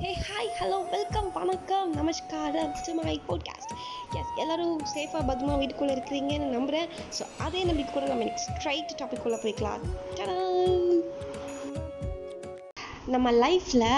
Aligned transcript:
Hey 0.00 0.10
hi 0.26 0.50
hello 0.58 0.76
welcome 0.90 1.32
வணக்கம் 1.32 1.94
நமஸ்காரம் 1.94 2.74
to 2.86 2.92
podcast 3.28 3.72
S 4.18 4.32
எல்லோரும் 4.36 4.80
சேஃபாக 4.94 5.22
பத்மா 5.30 5.58
வீட்டுக்குள்ளே 5.58 5.94
இருக்கிறீங்கன்னு 5.94 6.46
நம்புகிறேன் 6.56 6.88
ஸோ 7.18 7.24
அதே 7.38 7.64
நம்பிக்கை 7.64 7.94
கூட 7.94 8.06
நம்ம 8.06 8.24
இன்னைக்கு 8.24 8.44
ஸ்ட்ரைட் 8.46 8.92
டாபிக் 9.00 9.24
போய்க்கலாம். 9.44 9.82
நம்ம 13.06 13.32
லைஃப்பில் 13.32 13.88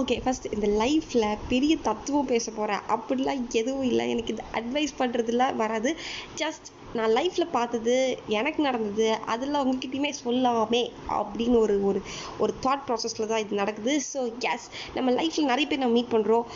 ஓகே 0.00 0.16
ஃபஸ்ட் 0.24 0.48
இந்த 0.54 0.68
லைஃப்பில் 0.84 1.38
பெரிய 1.48 1.76
தத்துவம் 1.76 2.26
பேச 2.26 2.50
போகிறேன் 2.50 2.86
அப்படிலாம் 2.88 3.42
எதுவும் 3.48 3.88
இல்லை. 3.90 4.10
எனக்கு 4.10 4.34
இந்த 4.36 4.44
அட்வைஸ் 4.60 4.94
பண்ணுறதுல 4.98 5.54
வராது. 5.54 5.92
ஜஸ்ட் 6.36 6.70
நான் 6.98 7.12
லைஃப்பில் 7.18 7.52
பார்த்தது 7.56 7.94
எனக்கு 8.38 8.60
நடந்தது 8.68 9.08
அதில் 9.32 9.58
உங்ககிட்டயுமே 9.62 10.10
சொல்லாமே 10.22 10.82
அப்படின்னு 11.18 11.56
ஒரு 11.64 11.76
ஒரு 11.90 12.00
ஒரு 12.42 12.52
தாட் 12.64 12.84
ப்ராசஸில் 12.88 13.30
தான் 13.32 13.42
இது 13.44 13.60
நடக்குது. 13.62 13.92
ஸோ 14.10 14.20
எஸ் 14.52 14.66
நம்ம 14.96 15.14
லைஃப்பில் 15.20 15.50
நிறைய 15.52 15.66
பேர் 15.70 15.82
நம்ம 15.84 15.96
மீட் 15.98 16.12
பண்ணுறோம் 16.14 16.46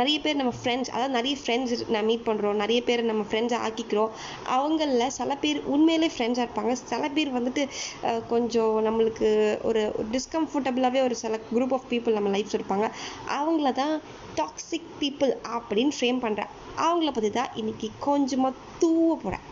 நிறைய 0.00 0.16
பேர் 0.24 0.40
நம்ம 0.40 0.52
ஃப்ரெண்ட்ஸ் 0.60 0.92
அதாவது 0.94 1.14
நிறைய 1.18 1.36
ஃப்ரெண்ட்ஸ் 1.42 1.84
நான் 1.94 2.08
மீட் 2.10 2.26
பண்ணுறோம் 2.28 2.60
நிறைய 2.64 2.80
பேர் 2.88 3.02
நம்ம 3.10 3.24
ஃப்ரெண்ட்ஸ் 3.30 3.56
ஆக்கிக்கிறோம். 3.66 4.10
அவங்களில் 4.56 5.14
சில 5.18 5.36
பேர் 5.44 5.60
உண்மையிலே 5.74 6.10
ஃப்ரெண்ட்ஸாக 6.16 6.46
இருப்பாங்க. 6.46 6.74
சில 6.92 7.08
பேர் 7.16 7.36
வந்துட்டு 7.38 7.64
கொஞ்சம் 8.32 8.74
நம்மளுக்கு 8.88 9.30
ஒரு 9.70 9.82
டிஸ்கம்ஃபர்டபுளாகவே 10.16 11.02
ஒரு 11.08 11.16
சில 11.24 11.40
குரூப் 11.52 11.74
ஆஃப் 11.78 11.88
பீப்புள் 11.92 12.18
நம்ம 12.18 12.30
லைஃப்பில் 12.36 12.58
இருப்பாங்க. 12.60 12.88
அவங்கள 13.38 13.72
தான் 13.82 13.94
டாக்ஸிக் 14.40 14.90
பீப்புள் 15.00 15.32
அப்படின்னு 15.56 15.94
ஃப்ரேம் 15.96 16.20
பண்ணுறேன் 16.26 16.52
அவங்கள 16.84 17.10
பற்றி 17.16 17.30
தான் 17.40 17.50
இன்றைக்கி 17.60 17.88
கொஞ்சமாக 18.06 18.60
தூவ 18.82 19.08
போகிறேன் 19.24 19.44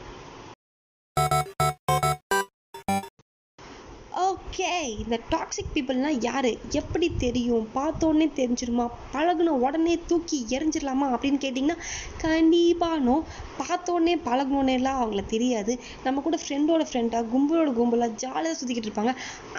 இந்த 4.88 5.20
டாக்ஸிக் 5.30 5.72
பீப்புள்னால் 5.74 6.18
யார்? 6.20 6.50
எப்படி 6.70 7.14
தெரியும்? 7.16 7.68
பார்த்தோன்னே 7.74 8.28
தெரிஞ்சிருமா? 8.34 8.86
பழகுன 9.12 9.48
உடனே 9.48 9.98
தூக்கி 10.06 10.46
எறிஞ்சிடலாமா 10.50 11.08
அப்படின்னு 11.14 11.40
கேட்டிங்கன்னா 11.44 11.78
கண்டிப்பானோ 12.22 12.98
நோ 13.00 13.24
பார்த்தோன்னே 13.60 14.14
பழகணுன்னேலாம் 14.24 14.98
அவங்கள 15.00 15.26
தெரியாது. 15.26 15.78
நம்ம 16.04 16.20
கூட 16.20 16.38
ஃப்ரெண்டோட 16.42 16.82
ஃப்ரெண்டாக 16.90 17.24
கும்பலோட 17.34 17.70
கும்பலாக 17.72 18.14
ஜாலியாக 18.14 18.56
சுற்றிக்கிட்டு 18.60 18.90
இருப்பாங்க. 18.90 19.14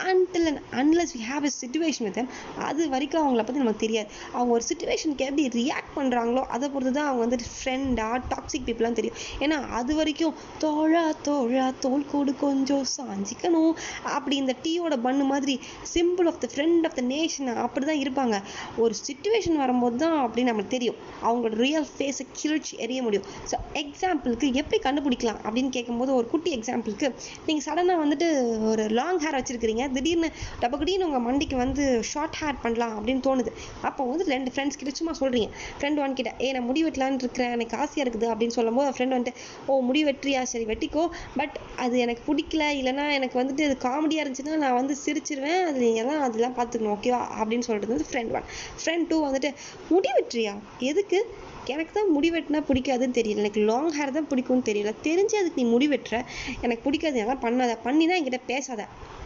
Until 0.07 0.47
and 0.47 0.61
unless 0.81 1.13
we 1.17 1.21
have 1.31 1.43
a 1.43 1.51
situation 1.61 2.07
with 2.07 2.19
அது 2.57 2.89
வரைக்கும் 2.89 3.23
அவங்கள 3.23 3.43
பற்றி 3.43 3.59
நமக்கு 3.59 3.79
தெரியாது. 3.79 4.09
அவங்க 4.33 4.53
ஒரு 4.53 4.63
சுச்சுவேஷனுக்கு 4.69 5.25
எப்படி 5.29 5.47
ரியாக்ட் 5.59 5.93
பண்ணுறாங்களோ 5.95 6.43
அதை 6.45 6.69
பொறுத்து 6.69 6.91
தான் 6.91 7.07
அவங்க 7.07 7.23
வந்துட்டு 7.25 7.47
ஃப்ரெண்டாக 7.55 8.21
டாக்ஸிக் 8.29 8.67
பீப்புளாக 8.67 8.91
தெரியும். 8.91 9.17
ஏன்னா 9.39 9.69
அது 9.69 9.95
வரைக்கும் 9.95 10.35
தோழா 10.59 11.11
தோழா 11.23 11.73
தோல் 11.79 12.05
கூடு 12.05 12.35
கொஞ்சம் 12.35 12.85
சாஞ்சிக்கணும். 12.97 13.73
அப்படி 14.03 14.35
இந்த 14.35 14.55
டீயோட 14.63 14.97
பண்ணு 15.11 15.27
மாதிரி 15.33 15.55
simple 15.95 16.29
of 16.33 16.41
the 16.45 16.49
friend 16.55 16.85
of 16.89 16.97
the 16.99 17.05
nation 17.13 17.49
அப்படி 17.65 17.85
தான் 17.91 18.01
இருப்பாங்க. 18.03 18.35
ஒரு 18.83 18.93
சுச்சுவேஷன் 19.05 19.57
வரும்போது 19.63 19.97
தான் 20.03 20.17
அப்படின்னு 20.25 20.49
நம்மளுக்கு 20.51 20.75
தெரியும். 20.77 20.97
அவங்களோட 21.27 21.55
ரியல் 21.65 21.87
ஃபேஸை 21.95 22.25
கிழிச்சு 22.39 22.73
எரிய 22.85 22.99
முடியும். 23.05 23.27
ஸோ 23.51 23.55
எக்ஸாம்பிளுக்கு 23.81 24.47
எப்படி 24.61 24.77
கண்டுபிடிக்கலாம் 24.85 25.39
அப்படின்னு 25.45 25.71
கேட்கும்போது 25.77 26.11
ஒரு 26.19 26.27
குட்டி 26.33 26.49
எக்ஸாம்பிளுக்கு 26.57 27.07
நீங்கள் 27.47 27.65
சடனாக 27.67 27.97
வந்துட்டு 28.03 28.27
ஒரு 28.71 28.83
லாங் 28.99 29.21
ஹேர் 29.23 29.37
வச்சுருக்கிறீங்க. 29.37 29.83
திடீர்னு 29.95 30.29
டபக்குடின்னு 30.63 31.07
உங்கள் 31.09 31.25
மண்டிக்கு 31.27 31.57
வந்து 31.63 31.83
ஷார்ட் 32.11 32.37
ஹேர் 32.41 32.61
பண்ணலாம் 32.65 32.95
அப்படின்னு 32.97 33.23
தோணுது. 33.27 33.51
அப்போ 33.89 34.01
வந்து 34.11 34.27
ரெண்டு 34.33 34.51
ஃப்ரெண்ட்ஸ் 34.53 34.79
கிட்ட 34.81 34.93
சும்மா 34.99 35.15
சொல்கிறீங்க 35.21 35.49
ஃப்ரெண்ட் 35.79 36.01
ஒன் 36.05 36.17
கிட்ட 36.19 36.33
ஏ 36.45 36.49
நான் 36.57 36.67
முடி 36.69 36.83
வெட்டலான்னு 36.87 37.21
இருக்கிறேன். 37.23 37.53
எனக்கு 37.57 37.75
ஆசையாக 37.83 38.05
இருக்குது. 38.05 38.27
அப்படின்னு 38.33 38.55
சொல்லும்போது 38.59 38.95
ஃப்ரெண்ட் 38.97 39.15
வந்துட்டு 39.17 39.35
ஓ 39.67 39.79
முடி 39.89 40.03
வெட்டுறியா? 40.09 40.41
சரி 40.53 40.65
வெட்டிக்கோ. 40.71 41.03
பட் 41.39 41.55
அது 41.85 41.95
எனக்கு 42.05 42.23
பிடிக்கல. 42.29 42.63
இல்லைன்னா 42.79 43.05
எனக்கு 43.19 43.37
வந்துட்டு 43.41 43.65
அது 43.69 43.77
காமெடியாக 43.87 44.23
இருந்துச்சுன்னா 44.23 44.57
நான் 44.65 44.77
வந்து 44.79 44.95
சிரிச்சிருவேன் 45.05 45.61
அது 45.67 45.77
நீங்கள் 45.79 46.23
அதெல்லாம் 46.27 46.57
பார்த்துக்கணும் 46.57 46.95
ஓகேவா 46.95 47.21
அப்படின்னு 47.39 47.67
சொல்கிறது 47.69 47.93
வந்து 47.95 48.09
ஃப்ரெண்ட் 48.09 48.33
ஒன் 48.37 48.47
ஃப்ரெண்ட் 48.81 49.07
டூ 49.11 49.17
வந்துட்டு 49.27 49.49
முடி 49.89 50.09
வெட்டுறியா? 50.17 50.53
எதுக்கு? 50.89 51.19
எனக்கு 51.67 51.91
தான் 51.93 52.11
முடி 52.13 52.29
வெட்டினா 52.31 52.59
பிடிக்காதுன்னு 52.67 53.17
தெரியல. 53.17 53.41
எனக்கு 53.43 53.61
லாங் 53.61 53.91
ஹேர் 53.97 54.15
தான் 54.15 54.29
பிடிக்கும்னு 54.31 54.67
தெரியல. 54.69 54.91
தெரிஞ்சு 55.07 55.35
அதுக்கு 55.41 55.59
நீ 55.61 55.65
முடி 55.73 55.87
வெட்டுற. 55.87 56.15
எனக்கு 56.61 56.83
பிடிக்காது 56.83 57.19
எல்லாம் 57.23 57.43
பண்ணாத. 57.43 57.73
பண்ணினா 57.85 58.17
என்கிட்ட 58.19 58.39
பேசாத. 58.47 58.81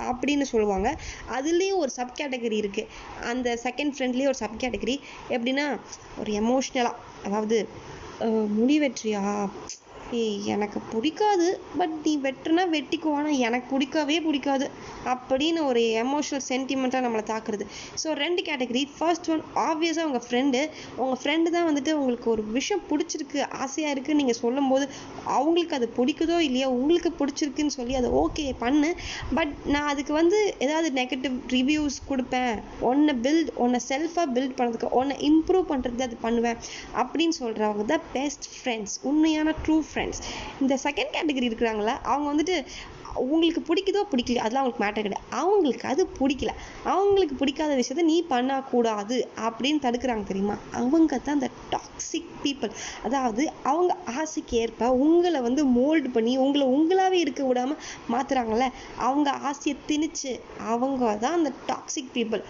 அப்படின்னு 0.10 0.46
சொல்லுவாங்க. 0.52 0.88
அதுலேயும் 1.38 1.82
ஒரு 1.84 1.92
சப் 1.98 2.18
கேட்டகரி 2.20 2.58
இருக்குது 2.64 2.90
அந்த 3.32 3.48
செகண்ட் 3.64 3.94
ஃப்ரெண்ட்லேயே 3.96 4.30
ஒரு 4.32 4.40
சப் 4.42 4.62
கேட்டகரி 4.64 4.96
எப்படின்னா 5.30 5.66
ஒரு 6.20 6.32
எமோஷ்னலாக 6.42 6.96
அதாவது 7.28 7.58
முடி 8.58 8.76
வெட்டுறியா? 8.80 9.22
ஏய் 10.14 10.50
எனக்கு 10.54 10.80
பிடிக்காது. 10.92 11.48
பட் 11.80 11.94
நீ 12.04 12.12
வெட்டுனா 12.26 12.64
வெட்டிக்கோ 12.74 13.12
ஆனால் 13.20 13.38
எனக்கு 13.48 13.68
பிடிக்கவே 13.74 14.18
பிடிக்காது. 14.26 14.66
அப்படின்னு 15.14 15.60
ஒரு 15.70 15.82
எமோஷனல் 16.04 16.44
சென்டிமெண்ட்டாக 16.50 17.06
நம்மளை 17.06 17.24
தாக்குறது. 17.32 17.66
ஸோ 18.02 18.08
ரெண்டு 18.22 18.42
கேட்டகரி 18.48 18.84
ஃபர்ஸ்ட் 18.98 19.30
ஒன் 19.34 19.42
ஆப்வியஸாக 19.68 20.08
உங்கள் 20.10 20.26
ஃப்ரெண்டு 20.28 20.60
உங்கள் 21.02 21.20
ஃப்ரெண்டு 21.22 21.54
தான் 21.56 21.68
வந்துட்டு 21.70 21.94
உங்களுக்கு 22.00 22.30
ஒரு 22.34 22.44
விஷயம் 22.58 22.84
பிடிச்சிருக்கு 22.90 23.40
ஆசையாக 23.64 23.94
இருக்குன்னு 23.96 24.22
நீங்கள் 24.24 24.40
சொல்லும்போது 24.44 24.88
அவங்களுக்கு 25.38 25.78
அது 25.80 25.90
பிடிக்குதோ 25.98 26.38
இல்லையோ 26.48 26.70
உங்களுக்கு 26.78 27.12
பிடிச்சிருக்குன்னு 27.22 27.76
சொல்லி 27.78 27.96
அதை 28.02 28.12
ஓகே 28.24 28.46
பண்ணு. 28.64 28.92
பட் 29.40 29.54
நான் 29.76 29.90
அதுக்கு 29.94 30.14
வந்து 30.22 30.40
ஏதாவது 30.68 30.92
நெகட்டிவ் 31.02 31.38
ரிவ்யூஸ் 31.56 32.00
கொடுப்பேன். 32.12 32.56
ஒன்றை 32.92 33.16
பில்ட் 33.28 33.52
ஒன்றை 33.66 33.82
செல்ஃபாக 33.92 34.28
பில்ட் 34.38 34.58
பண்ணுறதுக்கு 34.60 34.92
ஒன்றை 35.02 35.18
இம்ப்ரூவ் 35.32 35.68
பண்ணுறது 35.74 36.08
அது 36.08 36.18
பண்ணுவேன். 36.28 36.60
அப்படின்னு 37.04 37.36
சொல்கிறவங்க 37.42 37.86
தான் 37.94 38.08
பெஸ்ட் 38.18 38.48
ஃப்ரெண்ட்ஸ் 38.56 38.98
உண்மையான 39.12 39.54
ட்ரூ 39.66 39.78
ஃப்ரெண்ட்ஸ் 39.96 40.22
இந்த 40.62 40.80
செகண்ட் 40.84 41.16
கேட்டகரி 41.16 41.50
இருக்கிறாங்களா 41.50 41.96
அவங்க 42.04 42.28
வந்துட்டு 42.34 42.58
உங்களுக்கு 43.14 43.62
பிடிக்குதோ 43.68 44.02
பிடிக்கல 44.12 44.42
அதெல்லாம் 44.44 44.64
அவங்களுக்கு 44.64 44.84
மேட்டர் 44.84 45.06
கிடையாது. 45.06 45.28
அவங்களுக்கு 45.32 45.88
அது 45.88 46.08
பிடிக்கல. 46.20 46.52
அவங்களுக்கு 46.84 47.36
பிடிக்காத 47.36 47.76
விஷயத்த 47.76 48.04
நீ 48.04 48.26
பண்ணக்கூடாது 48.28 49.30
அப்படின்னு 49.38 49.80
தடுக்கிறாங்க 49.86 50.24
தெரியுமா? 50.24 50.58
அவங்க 50.72 51.18
தான் 51.18 51.36
இந்த 51.36 51.50
டாக்ஸிக் 51.72 52.34
பீப்புள் 52.44 52.74
அதாவது 53.04 53.52
அவங்க 53.64 53.96
ஆசைக்கு 54.06 54.58
ஏற்ப 54.58 54.90
உங்களை 55.06 55.42
வந்து 55.42 55.64
மோல்டு 55.66 56.10
பண்ணி 56.10 56.38
உங்களை 56.38 56.68
உங்களாவே 56.68 57.12
இருக்க 57.12 57.44
விடாமல் 57.46 57.82
மாத்துறாங்கல்ல 58.12 58.68
அவங்க 58.98 59.32
ஆசையை 59.32 59.76
திணிச்சு 59.88 60.34
அவங்க 60.60 61.16
தான் 61.16 61.34
அந்த 61.34 61.52
டாக்ஸிக் 61.68 62.14
பீப்புள் 62.14 62.44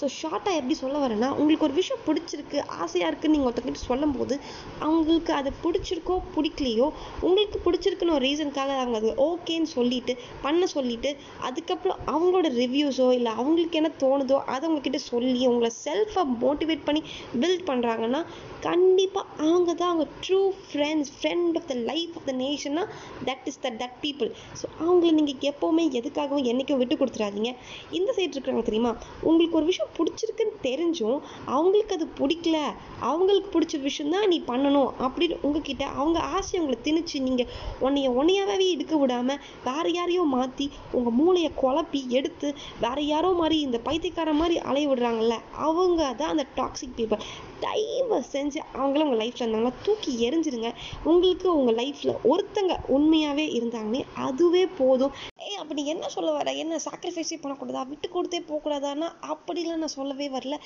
ஸோ 0.00 0.06
ஷார்ட்டாக 0.16 0.54
எப்படி 0.54 0.74
சொல்ல 0.74 0.96
வரேன்னா 0.98 1.28
உங்களுக்கு 1.34 1.64
ஒரு 1.64 1.72
விஷயம் 1.72 2.02
பிடிச்சிருக்கு 2.06 2.58
ஆசையாக 2.76 3.08
இருக்குன்னு 3.08 3.36
நீங்கள் 3.36 3.50
ஒருத்தங்கிட்ட 3.50 3.82
சொல்லும்போது 3.84 4.34
அவங்களுக்கு 4.80 5.32
அது 5.32 5.52
பிடிச்சிருக்கோ 5.64 6.20
பிடிக்கலையோ 6.36 6.86
உங்களுக்கு 7.20 7.58
பிடிச்சிருக்குன்னு 7.64 8.12
ஒரு 8.12 8.24
ரீசனுக்காக 8.26 8.74
அவங்க 8.76 8.96
அது 8.96 9.12
ஓகேன்னு 9.26 9.70
சொல்லிட்டு 9.72 10.12
பண்ண 10.42 10.66
சொல்லிட்டு 10.66 11.12
அதுக்கப்புறம் 11.40 11.98
அவங்களோட 12.06 12.48
ரிவ்யூஸோ 12.56 13.12
இல்லை 13.12 13.32
அவங்களுக்கு 13.32 13.78
என்ன 13.78 13.90
தோணுதோ 14.00 14.44
அதை 14.46 14.68
உங்ககிட்ட 14.68 14.98
சொல்லி 15.06 15.46
உங்களை 15.46 15.70
செல்ஃபாக 15.84 16.26
மோட்டிவேட் 16.40 16.84
பண்ணி 16.84 17.02
பில்ட் 17.40 17.66
பண்ணுறாங்கன்னா 17.66 18.22
கண்டிப்பாக 18.60 19.26
அவங்க 19.42 19.74
தான் 19.74 19.88
அவங்க 19.88 20.06
true 20.26 20.40
friends 20.62 21.10
friend 21.16 21.56
of 21.56 21.66
the 21.66 21.74
life 21.84 22.14
of 22.16 22.26
the 22.26 22.32
நேஷன்னா 22.34 22.84
that 23.24 23.44
is 23.44 23.60
the 23.60 23.70
that 23.78 23.96
people 24.02 24.30
so 24.60 24.66
அவங்கள 24.80 25.10
நீங்கள் 25.12 25.52
எப்போவுமே 25.52 25.84
எதுக்காகவும் 25.92 26.44
என்றைக்கும் 26.44 26.76
விட்டு 26.76 26.96
கொடுத்துறாதீங்க 26.96 27.50
இந்த 27.90 28.10
சைடு 28.16 28.32
இருக்கிறாங்க 28.32 28.62
தெரியுமா? 28.62 28.92
உங்களுக்கு 29.22 29.56
ஒரு 29.56 29.66
விஷயம் 29.66 29.85
பிடிச்சிருக்குன்னு 29.96 30.54
தெரிஞ்சும் 30.62 31.18
அவங்களுக்கு 31.46 31.96
அது 31.96 32.06
பிடிக்கல 32.18 32.58
அவங்களுக்கு 33.02 33.48
பிடிச்ச 33.50 33.80
விஷயம் 33.80 34.12
தான் 34.12 34.28
நீ 34.28 34.38
பண்ணணும் 34.46 34.90
அப்படின்னு 35.00 35.36
உங்ககிட்ட 35.42 35.84
அவங்க 35.94 36.18
ஆசையை 36.32 36.60
உங்களை 36.60 36.78
திணிச்சு 36.84 37.20
நீங்கள் 37.20 37.50
உன்னைய 37.80 38.10
உன்னையாவே 38.16 38.68
எடுக்க 38.70 38.96
விடாமல் 38.96 39.40
வேறு 39.64 39.92
யாரையோ 39.92 40.24
மாற்றி 40.26 40.66
உங்கள் 40.92 41.12
மூளையை 41.12 41.50
குழப்பி 41.62 42.02
எடுத்து 42.10 42.50
வேற 42.80 42.98
யாரோ 43.04 43.32
மாதிரி 43.32 43.58
இந்த 43.60 43.80
பைத்தியக்கார 43.84 44.32
மாதிரி 44.32 44.56
அலைய 44.66 44.88
விடுறாங்கல்ல 44.88 45.36
அவங்க 45.62 46.00
தான் 46.12 46.28
அந்த 46.28 46.46
டாக்ஸிக் 46.56 46.96
பீப்புள் 46.96 47.24
தயவு 47.64 48.18
செஞ்சு 48.32 48.60
அவங்களும் 48.78 49.06
உங்கள் 49.06 49.22
லைஃப்பில் 49.22 49.44
இருந்தாங்கன்னா 49.44 49.82
தூக்கி 49.86 50.12
எரிஞ்சிருங்க 50.26 50.70
உங்களுக்கு 51.10 51.46
உங்கள் 51.58 51.78
லைஃப்பில் 51.80 52.14
ஒருத்தங்க 52.32 52.74
உண்மையாகவே 52.96 53.46
இருந்தாங்கன்னே 53.58 54.02
அதுவே 54.26 54.64
போதும். 54.80 55.14
ஏய் 55.46 55.60
அப்படி 55.62 55.82
என்ன 55.92 56.04
சொல்ல 56.14 56.30
வர? 56.36 56.52
என்ன 56.62 56.78
சாக்ரிஃபைஸே 56.84 57.36
பண்ணக்கூடாதா? 57.42 57.82
விட்டு 57.90 58.08
கொடுத்தே 58.14 58.40
போகக்கூடாதான்னா? 58.48 59.08
அப்படிலாம் 59.32 59.82
நான் 59.84 59.94
சொல்லவே 59.96 60.26
வரல. 60.36 60.56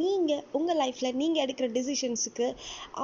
நீங்கள் 0.00 0.42
உங்கள் 0.58 0.78
லைஃப்பில் 0.82 1.16
நீங்கள் 1.20 1.42
எடுக்கிற 1.44 1.66
டிசிஷன்ஸுக்கு 1.76 2.46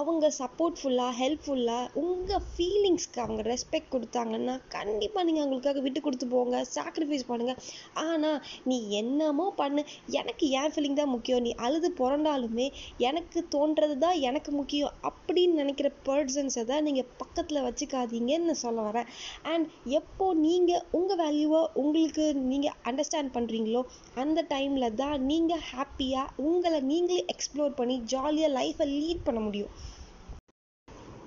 அவங்க 0.00 0.30
சப்போர்ட்ஃபுல்லாக 0.40 1.12
ஹெல்ப்ஃபுல்லாக 1.20 1.90
உங்கள் 2.02 2.44
ஃபீலிங்ஸ்க்கு 2.50 3.22
அவங்க 3.24 3.42
ரெஸ்பெக்ட் 3.52 3.92
கொடுத்தாங்கன்னா 3.94 4.54
கண்டிப்பாக 4.76 5.24
நீங்கள் 5.28 5.44
அவங்களுக்காக 5.44 5.82
விட்டு 5.86 6.02
கொடுத்து 6.06 6.28
போங்க 6.34 6.64
சாக்ரிஃபைஸ் 6.76 7.28
பண்ணுங்கள் 7.30 7.60
ஆனால் 8.06 8.38
நீ 8.70 8.78
என்னமோ 9.02 9.48
பண்ணு. 9.60 9.84
எனக்கு 10.20 10.44
என் 10.60 10.72
ஃபீலிங் 10.74 11.00
தான் 11.00 11.14
முக்கியம். 11.14 11.44
நீ 11.46 11.52
அழுது 11.66 11.90
புரண்டாலுமே 12.00 12.68
எனக்கு 13.08 13.35
தோன்றது 13.54 13.98
தான் 13.98 14.18
எனக்கு 14.28 14.52
முக்கியம். 14.52 14.94
அப்படின்னு 15.08 15.60
நினைக்கிற 15.62 15.88
பர்சன்ஸை 16.08 16.64
தான் 16.64 16.82
நீங்கள் 16.82 17.08
பக்கத்தில் 17.16 17.64
வச்சுக்காதீங்கன்னு 17.66 18.48
நான் 18.50 18.62
சொல்ல 18.64 18.80
வரேன். 18.88 19.10
அண்ட் 19.42 19.66
எப்போ 20.00 20.34
நீங்கள் 20.34 20.84
உங்கள் 20.90 21.20
வேல்யூவை 21.24 21.62
உங்களுக்கு 21.74 22.26
நீங்கள் 22.34 22.78
அண்டர்ஸ்டாண்ட் 22.84 23.34
பண்ணுறீங்களோ 23.36 23.82
அந்த 24.14 24.46
டைமில் 24.48 24.94
தான் 24.94 25.16
நீங்கள் 25.32 25.64
ஹாப்பியாக 25.72 26.34
உங்களை 26.36 26.80
நீங்களே 26.80 27.24
எக்ஸ்ப்ளோர் 27.34 27.78
பண்ணி 27.82 27.98
ஜாலியாக 28.14 28.56
லைஃப்பை 28.58 28.88
லீட் 28.96 29.26
பண்ண 29.28 29.40
முடியும். 29.40 29.74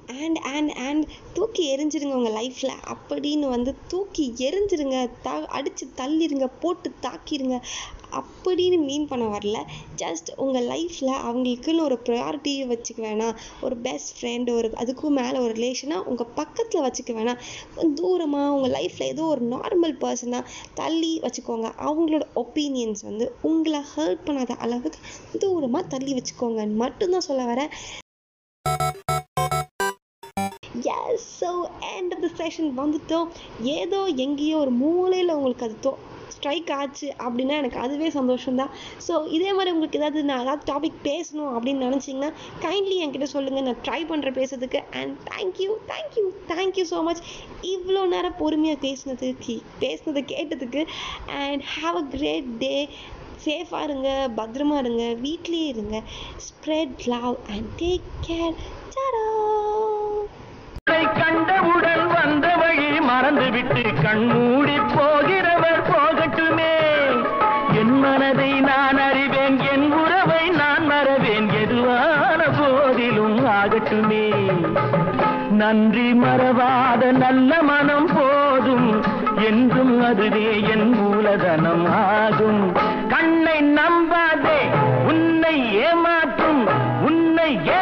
அண்ட் 0.10 0.40
அண்ட் 0.56 0.72
அண்ட் 0.72 1.06
தூக்கி 1.34 1.64
எரிஞ்சிருங்க 1.76 2.14
உங்கள் 2.14 2.36
லைஃப்பில் 2.40 2.76
அப்படின்னு 2.94 3.48
வந்து 3.50 3.76
தூக்கி 3.88 4.34
எரிஞ்சிருங்க 4.38 5.10
த 5.22 5.46
அடித்து 5.46 5.88
தள்ளிடுங்க 5.98 6.50
போட்டு 6.60 6.92
தாக்கிடுங்க 7.02 7.58
அப்படின்னு 8.12 8.78
மீன் 8.86 9.08
பண்ண 9.08 9.26
வரல. 9.26 9.58
ஜஸ்ட் 9.98 10.30
உங்கள் 10.36 10.68
லைஃப்பில் 10.68 11.14
அவங்களுக்குன்னு 11.26 11.86
ஒரு 11.88 12.00
ப்ரையாரிட்டியை 12.04 12.64
வச்சுக்க 12.72 13.00
வேணாம். 13.00 13.36
ஒரு 13.62 13.76
பெஸ்ட் 13.78 14.14
ஃப்ரெண்டு 14.18 14.56
ஒரு 14.56 14.70
அதுக்கும் 14.70 15.18
மேலே 15.20 15.38
ஒரு 15.38 15.54
ரிலேஷனாக 15.54 16.06
உங்கள் 16.06 16.32
பக்கத்தில் 16.36 16.86
வச்சுக்க 16.88 17.14
வேணாம். 17.20 17.40
தூரமாக 18.02 18.56
உங்கள் 18.56 18.76
லைஃப்பில் 18.78 19.12
ஏதோ 19.14 19.24
ஒரு 19.24 19.44
நார்மல் 19.56 19.96
பர்சனாக 20.04 20.44
தள்ளி 20.74 21.20
வச்சுக்கோங்க. 21.20 21.70
அவங்களோட 21.88 22.28
ஒப்பீனியன்ஸ் 22.36 23.02
வந்து 23.02 23.36
உங்களை 23.42 23.82
ஹர்ட் 23.96 24.26
பண்ணாத 24.26 24.58
அளவுக்கு 24.58 25.00
தூரமாக 25.40 25.88
தள்ளி 25.88 26.22
வச்சுக்கோங்கன்னு 26.22 26.76
மட்டும்தான் 26.76 27.28
சொல்ல 27.30 27.44
வரேன். 27.54 27.74
Yes 30.84 31.44
so 31.44 31.50
end 31.98 32.14
of 32.16 32.24
the 32.26 32.30
session 32.44 32.70
வந்துட்டோம். 32.82 33.28
ஏதோ 33.62 34.06
எங்கேயோ 34.06 34.58
ஒரு 34.58 34.72
மூலையில் 34.72 35.32
உங்களுக்கு 35.32 35.66
அது 35.66 35.76
தோ 35.82 35.98
ஸ்ட்ரைக் 36.30 36.72
ஆச்சு 36.72 37.14
அப்படின்னா 37.18 37.56
எனக்கு 37.58 37.80
அதுவே 37.80 38.10
சந்தோஷம்தான். 38.10 38.70
ஸோ 39.08 39.28
இதே 39.28 39.54
மாதிரி 39.54 39.72
உங்களுக்கு 39.72 40.00
ஏதாவது 40.00 40.24
நான் 40.24 40.40
ஏதாவது 40.40 40.64
டாபிக் 40.72 41.00
பேசணும் 41.04 41.52
அப்படின்னு 41.56 41.88
நினச்சிங்கன்னா 41.88 42.30
கைண்ட்லி 42.62 42.98
என்கிட்ட 43.04 43.24
சொல்லுங்கள் 43.24 43.62
நான் 43.62 43.82
ட்ரை 43.88 44.02
பண்ணுற 44.12 44.32
பேசுறதுக்கு. 44.32 44.82
And 44.92 45.16
thank you 45.32 45.72
thank you 45.92 46.26
thank you 46.48 46.86
so 46.94 47.04
much 47.04 47.24
இவ்வளோ 47.62 48.08
நேரம் 48.08 48.38
பொறுமையாக 48.38 48.80
பேசினதுக்கு 48.88 49.62
பேசினதை 49.80 50.24
கேட்டதுக்கு 50.26 50.86
and 51.28 51.64
have 51.82 51.96
a 51.96 52.02
great 52.02 52.58
day 52.58 52.90
சேஃபாக 53.46 53.84
இருங்க 53.84 54.30
பத்திரமா 54.36 54.78
இருங்க 54.78 55.04
வீட்லேயே 55.04 55.68
இருங்க. 55.68 56.04
Spread 56.48 56.96
love 57.06 57.36
and 57.50 57.70
take 57.82 58.10
care 58.28 58.56
tata 58.96 59.26
கண்டவுடன் 61.14 62.08
வந்த 62.08 62.48
வழி 62.56 63.00
மறந்துவிட்டு 63.00 64.02
கண்மூடி 64.04 64.78
போகிறவர் 64.80 65.82
போகட்டுமே. 65.90 66.76
என் 67.74 68.00
மனதை 68.00 68.52
நான் 68.62 68.98
அறிவேன் 68.98 69.60
என் 69.60 69.92
உறவை 69.92 70.50
நான் 70.50 70.86
மறவேன். 70.86 71.50
எதுவான 71.50 72.44
போதிலும் 72.60 73.48
ஆகட்டுமே. 73.48 74.34
நன்றி 75.52 76.14
மறவாத 76.14 77.12
நல்ல 77.12 77.62
மனம் 77.62 78.10
போதும். 78.16 79.04
என்றும் 79.46 80.04
அதுவே 80.04 80.62
என் 80.62 80.92
மூலதனம் 80.92 81.88
ஆகும். 81.92 82.78
கண்ணை 83.08 83.64
நம்பாதே 83.74 84.60
உன்னை 85.08 85.78
ஏமாற்றும் 85.78 86.70
உன்னை 87.02 87.60
ஏ 87.68 87.79